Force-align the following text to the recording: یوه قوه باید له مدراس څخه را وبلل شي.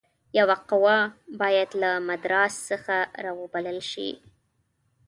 یوه 0.39 0.57
قوه 0.69 0.97
باید 1.41 1.69
له 1.81 1.91
مدراس 2.07 2.53
څخه 2.69 2.97
را 3.23 3.31
وبلل 3.41 3.79
شي. 3.91 4.09